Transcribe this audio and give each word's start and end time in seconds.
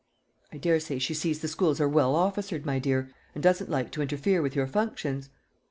"I 0.51 0.57
daresay 0.57 0.97
she 0.97 1.13
sees 1.13 1.41
the 1.41 1.47
schools 1.47 1.79
are 1.79 1.87
well 1.87 2.15
officered, 2.15 2.65
my 2.65 2.79
dear, 2.79 3.11
and 3.35 3.43
doesn't 3.43 3.69
like 3.69 3.91
to 3.91 4.01
interfere 4.01 4.41
with 4.41 4.55
your 4.55 4.65
functions." 4.65 5.29